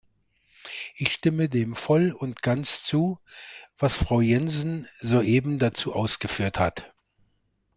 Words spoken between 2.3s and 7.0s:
ganz zu, was Frau Jensen soeben dazu ausgeführt hat.